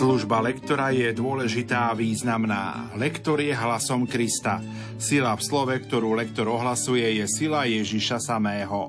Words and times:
Služba 0.00 0.40
lektora 0.40 0.96
je 0.96 1.12
dôležitá 1.12 1.92
a 1.92 1.96
významná. 1.98 2.88
Lektor 2.96 3.36
je 3.36 3.52
hlasom 3.52 4.08
Krista. 4.08 4.56
Sila 4.96 5.36
v 5.36 5.44
slove, 5.44 5.76
ktorú 5.76 6.16
lektor 6.16 6.48
ohlasuje, 6.48 7.20
je 7.20 7.28
sila 7.28 7.68
Ježiša 7.68 8.16
samého. 8.16 8.88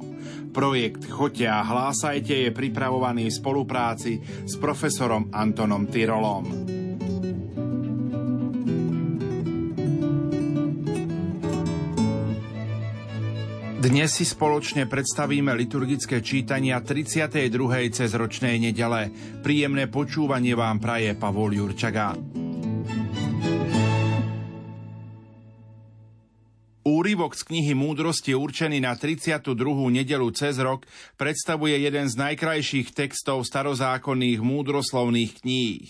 Projekt 0.55 1.11
Choďte 1.11 1.51
a 1.51 1.67
hlásajte 1.67 2.47
je 2.47 2.55
pripravovaný 2.55 3.27
v 3.27 3.37
spolupráci 3.43 4.23
s 4.23 4.55
profesorom 4.55 5.27
Antonom 5.35 5.83
Tyrolom. 5.83 6.80
Dnes 13.81 14.13
si 14.13 14.30
spoločne 14.30 14.85
predstavíme 14.85 15.58
liturgické 15.58 16.22
čítania 16.22 16.85
32. 16.85 17.49
cez 17.89 18.13
ročnej 18.13 18.62
nedele. 18.62 19.09
Príjemné 19.41 19.89
počúvanie 19.89 20.53
vám 20.53 20.77
praje 20.77 21.17
Pavol 21.17 21.58
Jurčaga. 21.58 22.13
Úryvok 26.86 27.34
z 27.34 27.41
knihy 27.41 27.73
Múdrosti 27.73 28.38
určený 28.38 28.86
na 28.86 28.94
32. 28.94 29.58
nedelu 29.89 30.30
cez 30.30 30.61
rok 30.61 30.86
predstavuje 31.17 31.81
jeden 31.81 32.05
z 32.05 32.22
najkrajších 32.22 32.94
textov 32.94 33.50
starozákonných 33.50 34.45
múdroslovných 34.45 35.41
kníh. 35.41 35.89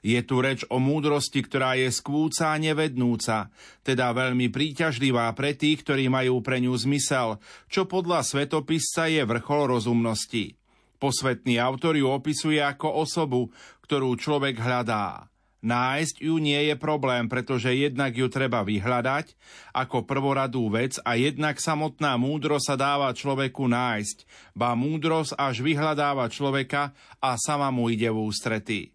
Je 0.00 0.18
tu 0.22 0.38
reč 0.38 0.62
o 0.70 0.78
múdrosti, 0.78 1.42
ktorá 1.42 1.74
je 1.74 1.90
skvúca 1.90 2.54
a 2.54 2.60
nevednúca, 2.60 3.50
teda 3.82 4.14
veľmi 4.14 4.50
príťažlivá 4.50 5.30
pre 5.34 5.54
tých, 5.54 5.82
ktorí 5.82 6.06
majú 6.06 6.40
pre 6.40 6.62
ňu 6.62 6.74
zmysel, 6.74 7.42
čo 7.66 7.84
podľa 7.88 8.22
svetopisca 8.22 9.10
je 9.10 9.22
vrchol 9.26 9.74
rozumnosti. 9.74 10.58
Posvetný 10.98 11.62
autor 11.62 11.94
ju 11.94 12.10
opisuje 12.10 12.58
ako 12.58 13.06
osobu, 13.06 13.54
ktorú 13.86 14.18
človek 14.18 14.58
hľadá. 14.58 15.30
Nájsť 15.58 16.22
ju 16.22 16.38
nie 16.38 16.70
je 16.70 16.78
problém, 16.78 17.26
pretože 17.26 17.74
jednak 17.74 18.14
ju 18.14 18.30
treba 18.30 18.62
vyhľadať 18.62 19.34
ako 19.74 20.06
prvoradú 20.06 20.70
vec 20.70 21.02
a 21.02 21.18
jednak 21.18 21.58
samotná 21.58 22.14
múdro 22.14 22.62
sa 22.62 22.78
dáva 22.78 23.10
človeku 23.10 23.66
nájsť, 23.66 24.22
ba 24.54 24.78
múdrosť 24.78 25.34
až 25.34 25.58
vyhľadáva 25.66 26.30
človeka 26.30 26.94
a 27.18 27.34
sama 27.34 27.74
mu 27.74 27.90
ide 27.90 28.06
v 28.06 28.22
ústretí. 28.30 28.94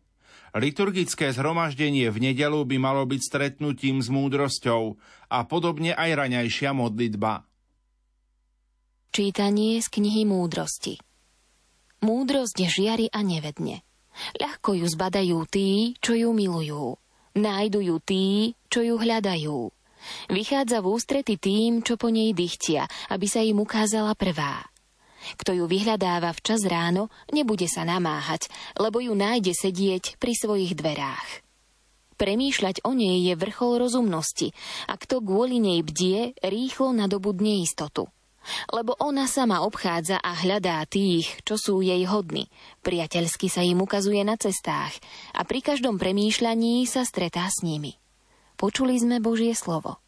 Liturgické 0.54 1.34
zhromaždenie 1.34 2.14
v 2.14 2.30
nedelu 2.30 2.62
by 2.62 2.78
malo 2.78 3.10
byť 3.10 3.22
stretnutím 3.26 4.06
s 4.06 4.14
múdrosťou 4.14 5.02
a 5.34 5.40
podobne 5.50 5.98
aj 5.98 6.14
raňajšia 6.14 6.78
modlitba. 6.78 7.42
Čítanie 9.10 9.82
z 9.82 9.88
knihy 9.90 10.30
Múdrosti 10.30 11.02
Múdrosť 12.06 12.58
žiari 12.70 13.10
a 13.10 13.26
nevedne. 13.26 13.82
Ľahko 14.38 14.78
ju 14.78 14.86
zbadajú 14.86 15.40
tí, 15.50 15.98
čo 15.98 16.14
ju 16.14 16.30
milujú. 16.34 17.02
Nájdu 17.34 17.82
ju 17.82 17.98
tí, 17.98 18.54
čo 18.70 18.86
ju 18.86 19.02
hľadajú. 19.02 19.74
Vychádza 20.30 20.84
v 20.84 20.90
ústrety 20.92 21.40
tým, 21.42 21.82
čo 21.82 21.98
po 21.98 22.14
nej 22.14 22.36
dychtia, 22.36 22.86
aby 23.10 23.26
sa 23.26 23.42
im 23.42 23.58
ukázala 23.58 24.14
prvá. 24.14 24.73
Kto 25.40 25.56
ju 25.56 25.66
vyhľadáva 25.66 26.32
včas 26.36 26.64
ráno, 26.68 27.08
nebude 27.32 27.66
sa 27.68 27.84
namáhať, 27.88 28.48
lebo 28.80 29.00
ju 29.00 29.16
nájde 29.16 29.56
sedieť 29.56 30.18
pri 30.20 30.34
svojich 30.36 30.76
dverách. 30.76 31.44
Premýšľať 32.14 32.86
o 32.86 32.94
nej 32.94 33.26
je 33.26 33.34
vrchol 33.36 33.82
rozumnosti 33.82 34.54
a 34.88 34.96
kto 34.96 35.20
kvôli 35.20 35.58
nej 35.58 35.82
bdie, 35.82 36.38
rýchlo 36.46 36.94
nadobudne 36.94 37.60
istotu. 37.66 38.08
Lebo 38.70 38.94
ona 39.00 39.24
sama 39.24 39.64
obchádza 39.64 40.20
a 40.20 40.36
hľadá 40.36 40.84
tých, 40.84 41.42
čo 41.48 41.56
sú 41.56 41.80
jej 41.80 42.04
hodní. 42.04 42.52
Priateľsky 42.84 43.48
sa 43.48 43.64
im 43.64 43.80
ukazuje 43.80 44.20
na 44.28 44.36
cestách 44.36 45.00
a 45.32 45.48
pri 45.48 45.64
každom 45.64 45.96
premýšľaní 45.96 46.84
sa 46.84 47.08
stretá 47.08 47.48
s 47.48 47.64
nimi. 47.64 47.96
Počuli 48.60 49.00
sme 49.00 49.24
Božie 49.24 49.56
slovo. 49.56 50.00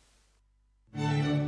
thank 0.96 1.28
you 1.28 1.45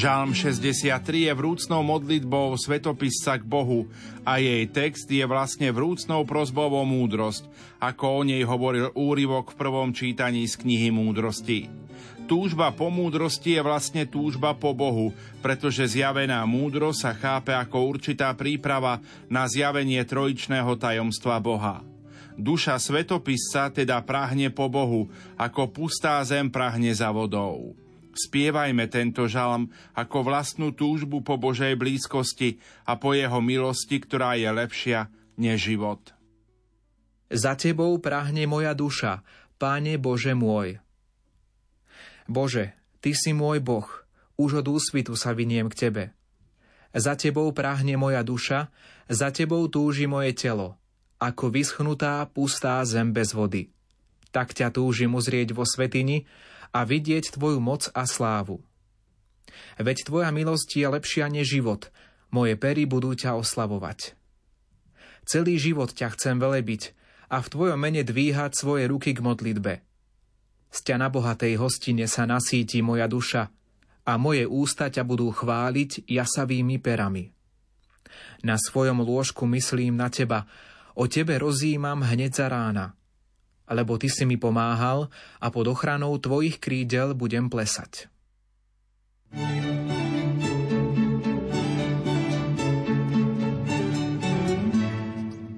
Žalm 0.00 0.32
63 0.32 1.28
je 1.28 1.32
vrúcnou 1.36 1.84
modlitbou 1.84 2.56
svetopisca 2.56 3.36
k 3.36 3.44
Bohu 3.44 3.84
a 4.24 4.40
jej 4.40 4.64
text 4.64 5.04
je 5.04 5.20
vlastne 5.28 5.68
vrúcnou 5.68 6.24
prozbou 6.24 6.72
o 6.72 6.88
múdrosť, 6.88 7.44
ako 7.76 8.04
o 8.08 8.20
nej 8.24 8.40
hovoril 8.40 8.96
úryvok 8.96 9.52
v 9.52 9.60
prvom 9.60 9.92
čítaní 9.92 10.48
z 10.48 10.56
knihy 10.56 10.88
Múdrosti. 10.88 11.68
Túžba 12.24 12.72
po 12.72 12.88
múdrosti 12.88 13.60
je 13.60 13.60
vlastne 13.60 14.08
túžba 14.08 14.56
po 14.56 14.72
Bohu, 14.72 15.12
pretože 15.44 15.92
zjavená 15.92 16.48
múdrosť 16.48 17.00
sa 17.04 17.12
chápe 17.12 17.52
ako 17.52 17.84
určitá 17.84 18.32
príprava 18.32 19.04
na 19.28 19.44
zjavenie 19.52 20.00
trojičného 20.00 20.80
tajomstva 20.80 21.36
Boha. 21.44 21.84
Duša 22.40 22.80
svetopisca 22.80 23.68
teda 23.68 24.00
prahne 24.00 24.48
po 24.48 24.64
Bohu, 24.72 25.12
ako 25.36 25.68
pustá 25.68 26.24
zem 26.24 26.48
prahne 26.48 26.88
za 26.88 27.12
vodou. 27.12 27.76
Spievajme 28.10 28.90
tento 28.90 29.30
žalm 29.30 29.70
ako 29.94 30.26
vlastnú 30.26 30.74
túžbu 30.74 31.22
po 31.22 31.38
Božej 31.38 31.78
blízkosti 31.78 32.58
a 32.86 32.98
po 32.98 33.14
jeho 33.14 33.38
milosti, 33.38 34.02
ktorá 34.02 34.34
je 34.34 34.50
lepšia 34.50 35.06
než 35.38 35.70
život. 35.70 36.12
Za 37.30 37.54
tebou 37.54 37.94
prahne 38.02 38.50
moja 38.50 38.74
duša, 38.74 39.22
Páne 39.60 40.00
Bože 40.00 40.32
môj. 40.32 40.80
Bože, 42.24 42.72
Ty 43.04 43.12
si 43.12 43.36
môj 43.36 43.60
Boh, 43.60 43.84
už 44.40 44.64
od 44.64 44.66
úsvitu 44.72 45.12
sa 45.20 45.36
vyniem 45.36 45.68
k 45.68 45.88
Tebe. 45.88 46.04
Za 46.96 47.12
Tebou 47.14 47.52
prahne 47.52 47.94
moja 48.00 48.24
duša, 48.24 48.72
za 49.06 49.28
Tebou 49.28 49.68
túži 49.68 50.08
moje 50.08 50.32
telo, 50.32 50.80
ako 51.20 51.52
vyschnutá, 51.52 52.24
pustá 52.32 52.80
zem 52.88 53.12
bez 53.12 53.36
vody. 53.36 53.68
Tak 54.32 54.56
ťa 54.56 54.72
túžim 54.72 55.12
uzrieť 55.12 55.52
vo 55.52 55.68
svetini, 55.68 56.24
a 56.70 56.86
vidieť 56.86 57.34
Tvoju 57.34 57.58
moc 57.58 57.90
a 57.92 58.06
slávu. 58.06 58.62
Veď 59.78 60.06
Tvoja 60.06 60.30
milosť 60.30 60.68
je 60.78 60.86
lepšia 60.86 61.26
než 61.26 61.50
život, 61.58 61.90
moje 62.30 62.54
pery 62.54 62.86
budú 62.86 63.14
ťa 63.14 63.34
oslavovať. 63.38 64.14
Celý 65.26 65.58
život 65.58 65.90
ťa 65.90 66.14
chcem 66.14 66.38
velebiť 66.38 66.94
a 67.30 67.42
v 67.42 67.50
Tvojom 67.50 67.78
mene 67.78 68.02
dvíhať 68.06 68.54
svoje 68.54 68.86
ruky 68.86 69.14
k 69.14 69.20
modlitbe. 69.22 69.82
Z 70.70 70.78
ťa 70.86 70.96
na 71.02 71.10
bohatej 71.10 71.58
hostine 71.58 72.06
sa 72.06 72.26
nasíti 72.26 72.78
moja 72.78 73.10
duša 73.10 73.50
a 74.06 74.12
moje 74.16 74.46
ústa 74.46 74.86
ťa 74.86 75.02
budú 75.02 75.34
chváliť 75.34 76.06
jasavými 76.06 76.78
perami. 76.78 77.34
Na 78.46 78.58
svojom 78.58 79.02
lôžku 79.02 79.46
myslím 79.50 79.98
na 79.98 80.10
teba, 80.10 80.46
o 80.94 81.06
tebe 81.10 81.38
rozímam 81.38 82.02
hneď 82.06 82.32
za 82.34 82.46
rána– 82.46 82.86
lebo 83.70 83.96
ty 83.96 84.10
si 84.10 84.26
mi 84.26 84.34
pomáhal 84.34 85.06
a 85.38 85.46
pod 85.48 85.70
ochranou 85.70 86.18
tvojich 86.18 86.58
krídel 86.58 87.14
budem 87.14 87.46
plesať. 87.46 88.10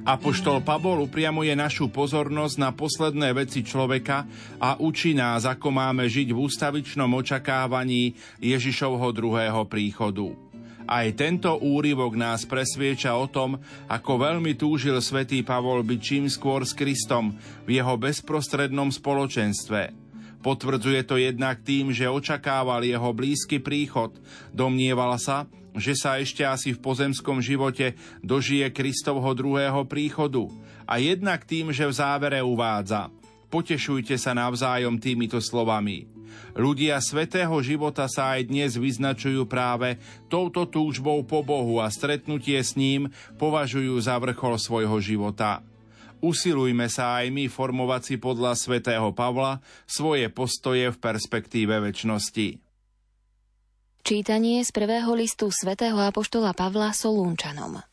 Apoštol 0.03 0.67
Pavol 0.67 1.07
upriamuje 1.07 1.55
našu 1.55 1.87
pozornosť 1.87 2.57
na 2.59 2.75
posledné 2.75 3.33
veci 3.39 3.63
človeka 3.63 4.27
a 4.59 4.75
učí 4.83 5.15
nás, 5.15 5.47
ako 5.47 5.71
máme 5.71 6.11
žiť 6.11 6.35
v 6.35 6.43
ústavičnom 6.43 7.07
očakávaní 7.07 8.19
Ježišovho 8.43 9.09
druhého 9.15 9.63
príchodu. 9.71 10.52
Aj 10.93 11.09
tento 11.17 11.57
úryvok 11.57 12.21
nás 12.21 12.45
presvieča 12.45 13.17
o 13.17 13.25
tom, 13.25 13.57
ako 13.89 14.29
veľmi 14.29 14.53
túžil 14.61 15.01
svätý 15.01 15.41
Pavol 15.41 15.81
byť 15.81 16.01
čím 16.05 16.29
skôr 16.29 16.69
s 16.69 16.77
Kristom 16.77 17.33
v 17.65 17.81
jeho 17.81 17.97
bezprostrednom 17.97 18.93
spoločenstve. 18.93 19.89
Potvrdzuje 20.45 21.01
to 21.09 21.17
jednak 21.17 21.65
tým, 21.65 21.97
že 21.97 22.13
očakával 22.13 22.85
jeho 22.85 23.09
blízky 23.17 23.57
príchod. 23.57 24.13
Domnieval 24.53 25.17
sa, 25.17 25.49
že 25.73 25.97
sa 25.97 26.21
ešte 26.21 26.45
asi 26.45 26.77
v 26.77 26.83
pozemskom 26.85 27.41
živote 27.41 27.97
dožije 28.21 28.69
Kristovho 28.69 29.33
druhého 29.33 29.89
príchodu. 29.89 30.45
A 30.85 31.01
jednak 31.01 31.49
tým, 31.49 31.73
že 31.73 31.89
v 31.89 31.97
závere 31.97 32.45
uvádza 32.45 33.09
Potešujte 33.53 34.17
sa 34.17 34.33
navzájom 34.33 34.97
týmito 34.97 35.37
slovami. 35.37 36.12
Ľudia 36.53 37.01
svetého 37.01 37.55
života 37.65 38.07
sa 38.07 38.37
aj 38.37 38.49
dnes 38.49 38.77
vyznačujú 38.77 39.49
práve 39.49 39.97
touto 40.29 40.69
túžbou 40.69 41.25
po 41.25 41.41
Bohu 41.41 41.81
a 41.81 41.89
stretnutie 41.89 42.61
s 42.61 42.77
ním 42.77 43.13
považujú 43.41 43.97
za 44.01 44.21
vrchol 44.21 44.61
svojho 44.61 44.99
života. 45.01 45.65
Usilujme 46.23 46.87
sa 46.87 47.19
aj 47.19 47.35
my 47.35 47.51
formovať 47.51 48.03
si 48.07 48.15
podľa 48.15 48.55
svätého 48.55 49.11
Pavla 49.11 49.59
svoje 49.91 50.31
postoje 50.31 50.95
v 50.95 50.99
perspektíve 51.03 51.83
väčšnosti. 51.83 52.63
Čítanie 54.03 54.63
z 54.63 54.71
prvého 54.71 55.15
listu 55.15 55.51
svätého 55.51 55.99
Apoštola 55.99 56.55
Pavla 56.55 56.95
Solúnčanom. 56.95 57.92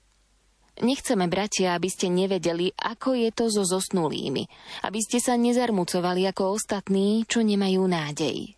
Nechceme, 0.80 1.28
bratia, 1.28 1.76
aby 1.76 1.92
ste 1.92 2.08
nevedeli, 2.08 2.72
ako 2.72 3.12
je 3.12 3.30
to 3.36 3.52
so 3.52 3.68
zosnulými, 3.68 4.48
aby 4.88 5.00
ste 5.04 5.20
sa 5.20 5.36
nezarmucovali 5.36 6.24
ako 6.32 6.56
ostatní, 6.56 7.28
čo 7.28 7.44
nemajú 7.44 7.84
nádej. 7.84 8.56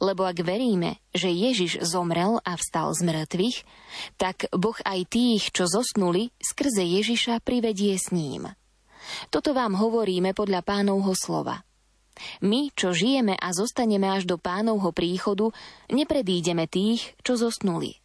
Lebo 0.00 0.24
ak 0.24 0.40
veríme, 0.40 1.04
že 1.12 1.28
Ježiš 1.28 1.84
zomrel 1.84 2.40
a 2.40 2.56
vstal 2.56 2.96
z 2.96 3.04
mŕtvych, 3.04 3.58
tak 4.16 4.48
Boh 4.56 4.78
aj 4.80 5.04
tých, 5.12 5.52
čo 5.52 5.68
zosnuli, 5.68 6.32
skrze 6.40 6.80
Ježiša 6.80 7.44
privedie 7.44 8.00
s 8.00 8.08
ním. 8.08 8.48
Toto 9.28 9.52
vám 9.52 9.76
hovoríme 9.76 10.32
podľa 10.32 10.64
pánovho 10.64 11.12
slova. 11.12 11.60
My, 12.40 12.72
čo 12.72 12.96
žijeme 12.96 13.36
a 13.36 13.52
zostaneme 13.52 14.08
až 14.08 14.24
do 14.24 14.40
pánovho 14.40 14.92
príchodu, 14.92 15.52
nepredídeme 15.92 16.64
tých, 16.64 17.12
čo 17.20 17.36
zosnuli. 17.36 18.00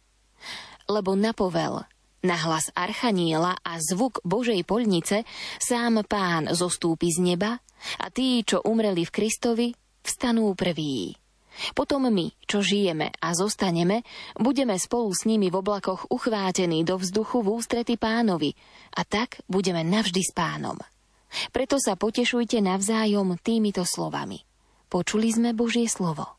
Lebo 0.88 1.16
napovel, 1.16 1.84
na 2.22 2.36
hlas 2.36 2.70
archaniela 2.74 3.58
a 3.62 3.78
zvuk 3.78 4.22
Božej 4.26 4.62
poľnice 4.66 5.22
sám 5.62 6.02
pán 6.06 6.50
zostúpi 6.54 7.10
z 7.14 7.22
neba 7.22 7.62
a 8.02 8.06
tí, 8.10 8.42
čo 8.42 8.62
umreli 8.66 9.06
v 9.06 9.14
Kristovi, 9.14 9.68
vstanú 10.02 10.50
prví. 10.58 11.14
Potom 11.74 12.06
my, 12.06 12.30
čo 12.46 12.62
žijeme 12.62 13.10
a 13.18 13.34
zostaneme, 13.34 14.06
budeme 14.38 14.78
spolu 14.78 15.10
s 15.10 15.26
nimi 15.26 15.50
v 15.50 15.58
oblakoch 15.58 16.06
uchvátení 16.06 16.86
do 16.86 17.02
vzduchu 17.02 17.42
v 17.42 17.58
ústrety 17.58 17.98
pánovi 17.98 18.54
a 18.94 19.02
tak 19.02 19.42
budeme 19.50 19.82
navždy 19.82 20.22
s 20.22 20.30
pánom. 20.30 20.78
Preto 21.50 21.76
sa 21.76 21.98
potešujte 21.98 22.62
navzájom 22.62 23.36
týmito 23.42 23.84
slovami. 23.84 24.40
Počuli 24.88 25.28
sme 25.28 25.50
Božie 25.52 25.90
slovo. 25.90 26.38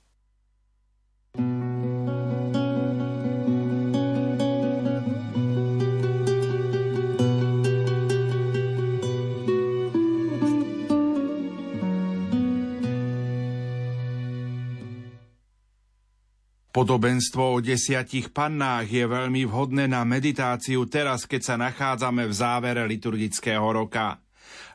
Podobenstvo 16.79 17.43
o 17.43 17.57
desiatich 17.59 18.31
pannách 18.31 18.87
je 18.87 19.03
veľmi 19.03 19.43
vhodné 19.43 19.91
na 19.91 20.07
meditáciu 20.07 20.87
teraz, 20.87 21.27
keď 21.27 21.41
sa 21.43 21.55
nachádzame 21.59 22.23
v 22.23 22.31
závere 22.31 22.87
liturgického 22.87 23.67
roka. 23.67 24.23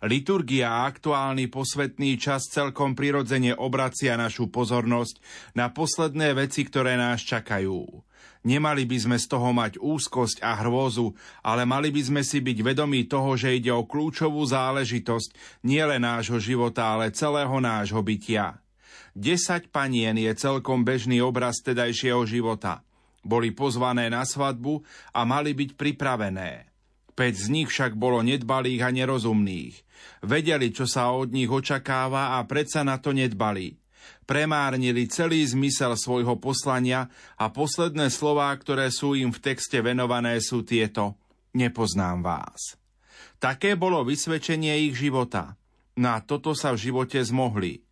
Liturgia 0.04 0.68
a 0.68 0.84
aktuálny 0.84 1.48
posvetný 1.48 2.20
čas 2.20 2.52
celkom 2.52 2.92
prirodzene 2.92 3.56
obracia 3.56 4.20
našu 4.20 4.52
pozornosť 4.52 5.16
na 5.56 5.72
posledné 5.72 6.36
veci, 6.36 6.68
ktoré 6.68 7.00
nás 7.00 7.24
čakajú. 7.24 7.88
Nemali 8.44 8.84
by 8.84 8.96
sme 9.00 9.16
z 9.16 9.24
toho 9.24 9.56
mať 9.56 9.80
úzkosť 9.80 10.44
a 10.44 10.60
hrôzu, 10.60 11.16
ale 11.40 11.64
mali 11.64 11.88
by 11.88 12.04
sme 12.04 12.20
si 12.20 12.44
byť 12.44 12.58
vedomí 12.60 13.08
toho, 13.08 13.32
že 13.32 13.56
ide 13.56 13.72
o 13.72 13.88
kľúčovú 13.88 14.44
záležitosť 14.44 15.64
nielen 15.64 16.04
nášho 16.04 16.36
života, 16.36 16.84
ale 16.84 17.16
celého 17.16 17.56
nášho 17.64 18.04
bytia. 18.04 18.60
Desať 19.14 19.70
panien 19.70 20.18
je 20.18 20.34
celkom 20.34 20.82
bežný 20.82 21.22
obraz 21.22 21.62
tedajšieho 21.62 22.26
života. 22.26 22.82
Boli 23.22 23.54
pozvané 23.54 24.10
na 24.10 24.26
svadbu 24.26 24.82
a 25.14 25.22
mali 25.22 25.54
byť 25.54 25.70
pripravené. 25.78 26.66
Päť 27.14 27.46
z 27.46 27.48
nich 27.54 27.70
však 27.70 27.94
bolo 27.94 28.26
nedbalých 28.26 28.82
a 28.82 28.90
nerozumných. 28.90 29.86
Vedeli, 30.26 30.74
čo 30.74 30.90
sa 30.90 31.14
od 31.14 31.30
nich 31.30 31.46
očakáva 31.46 32.34
a 32.34 32.42
predsa 32.42 32.82
na 32.82 32.98
to 32.98 33.14
nedbali. 33.14 33.78
Premárnili 34.26 35.06
celý 35.06 35.46
zmysel 35.46 35.94
svojho 35.94 36.34
poslania 36.42 37.06
a 37.38 37.54
posledné 37.54 38.10
slová, 38.10 38.50
ktoré 38.58 38.90
sú 38.90 39.14
im 39.14 39.30
v 39.30 39.38
texte 39.38 39.78
venované, 39.78 40.42
sú 40.42 40.66
tieto. 40.66 41.14
Nepoznám 41.54 42.18
vás. 42.18 42.74
Také 43.38 43.78
bolo 43.78 44.02
vysvedčenie 44.02 44.90
ich 44.90 44.98
života. 44.98 45.54
Na 45.94 46.18
toto 46.18 46.50
sa 46.58 46.74
v 46.74 46.90
živote 46.90 47.22
zmohli 47.22 47.83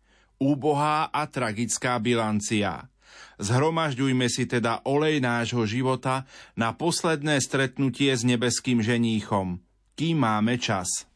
úbohá 0.43 1.07
a 1.07 1.23
tragická 1.31 1.95
bilancia. 2.03 2.91
Zhromažďujme 3.39 4.27
si 4.27 4.45
teda 4.45 4.83
olej 4.85 5.23
nášho 5.23 5.63
života 5.63 6.27
na 6.53 6.75
posledné 6.75 7.39
stretnutie 7.39 8.11
s 8.13 8.21
nebeským 8.27 8.83
ženíchom, 8.83 9.63
kým 9.95 10.21
máme 10.21 10.59
čas. 10.59 11.07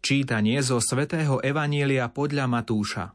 Čítanie 0.00 0.60
zo 0.60 0.80
svätého 0.80 1.40
Evanielia 1.40 2.08
podľa 2.08 2.48
Matúša 2.48 3.12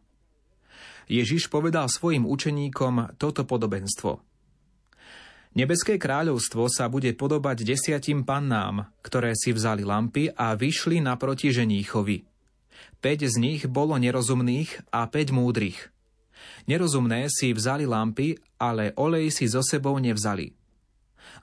Ježiš 1.06 1.54
povedal 1.54 1.86
svojim 1.86 2.26
učeníkom 2.26 3.18
toto 3.22 3.46
podobenstvo. 3.46 4.22
Nebeské 5.56 5.96
kráľovstvo 5.96 6.68
sa 6.68 6.92
bude 6.92 7.16
podobať 7.16 7.64
desiatim 7.64 8.28
pannám, 8.28 8.92
ktoré 9.00 9.32
si 9.38 9.56
vzali 9.56 9.88
lampy 9.88 10.28
a 10.34 10.52
vyšli 10.58 11.00
naproti 11.00 11.54
ženíchovi– 11.54 12.18
5 13.02 13.32
z 13.32 13.36
nich 13.38 13.62
bolo 13.70 13.96
nerozumných 14.00 14.90
a 14.90 15.06
5 15.08 15.36
múdrych. 15.36 15.94
Nerozumné 16.66 17.30
si 17.30 17.54
vzali 17.54 17.86
lampy, 17.86 18.38
ale 18.58 18.94
olej 18.98 19.30
si 19.30 19.46
so 19.46 19.62
sebou 19.62 19.98
nevzali. 20.02 20.54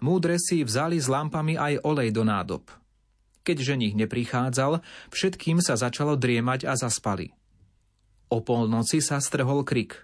Múdre 0.02 0.38
si 0.38 0.66
vzali 0.66 0.98
s 0.98 1.06
lampami 1.06 1.54
aj 1.58 1.82
olej 1.86 2.10
do 2.10 2.22
nádob. 2.26 2.66
Keď 3.42 3.56
ženich 3.58 3.94
neprichádzal, 3.98 4.82
všetkým 5.10 5.58
sa 5.58 5.74
začalo 5.74 6.14
driemať 6.14 6.66
a 6.66 6.78
zaspali. 6.78 7.34
O 8.30 8.38
polnoci 8.40 9.02
sa 9.02 9.18
strhol 9.18 9.66
krik. 9.66 9.98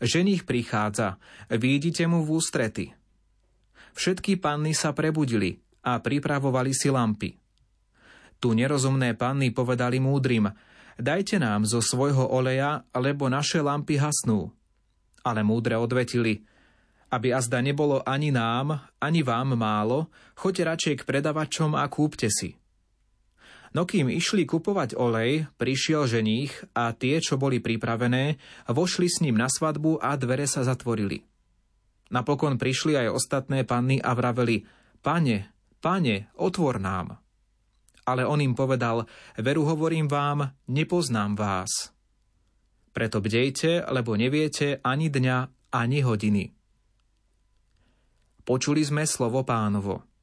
Ženich 0.00 0.44
prichádza, 0.44 1.20
vidíte 1.48 2.04
mu 2.04 2.22
v 2.24 2.38
ústrety. 2.38 2.92
Všetky 3.96 4.36
panny 4.36 4.76
sa 4.76 4.92
prebudili 4.92 5.64
a 5.80 5.96
pripravovali 6.00 6.72
si 6.76 6.92
lampy. 6.92 7.45
Tu 8.36 8.52
nerozumné 8.52 9.16
panny 9.16 9.48
povedali 9.50 9.96
múdrym, 9.96 10.52
dajte 11.00 11.40
nám 11.40 11.64
zo 11.64 11.80
svojho 11.80 12.28
oleja, 12.28 12.84
lebo 12.92 13.32
naše 13.32 13.64
lampy 13.64 13.96
hasnú. 13.96 14.52
Ale 15.24 15.42
múdre 15.42 15.74
odvetili, 15.74 16.44
aby 17.10 17.32
azda 17.32 17.62
nebolo 17.62 18.02
ani 18.04 18.34
nám, 18.34 18.82
ani 19.00 19.22
vám 19.22 19.56
málo, 19.56 20.12
choďte 20.34 20.62
radšej 20.62 20.94
k 21.02 21.06
predavačom 21.06 21.72
a 21.78 21.86
kúpte 21.86 22.28
si. 22.30 22.58
No 23.74 23.84
kým 23.84 24.08
išli 24.08 24.48
kupovať 24.48 24.96
olej, 24.96 25.52
prišiel 25.60 26.08
ženích 26.08 26.72
a 26.72 26.96
tie, 26.96 27.20
čo 27.20 27.36
boli 27.36 27.60
pripravené, 27.60 28.40
vošli 28.72 29.04
s 29.04 29.20
ním 29.20 29.36
na 29.36 29.52
svadbu 29.52 30.00
a 30.00 30.16
dvere 30.16 30.48
sa 30.48 30.64
zatvorili. 30.64 31.20
Napokon 32.08 32.56
prišli 32.56 32.96
aj 32.96 33.12
ostatné 33.12 33.66
panny 33.66 33.98
a 34.00 34.14
vraveli, 34.14 34.64
pane, 35.02 35.52
pane, 35.82 36.30
otvor 36.38 36.78
nám. 36.78 37.25
Ale 38.06 38.22
on 38.22 38.38
im 38.38 38.54
povedal, 38.54 39.04
veru 39.36 39.66
hovorím 39.66 40.06
vám, 40.06 40.54
nepoznám 40.70 41.34
vás. 41.34 41.90
Preto 42.94 43.20
bdejte, 43.20 43.84
lebo 43.92 44.16
neviete 44.16 44.80
ani 44.80 45.10
dňa, 45.12 45.68
ani 45.74 46.00
hodiny. 46.00 46.54
Počuli 48.46 48.86
sme 48.86 49.04
slovo 49.04 49.42
pánovo. 49.42 50.15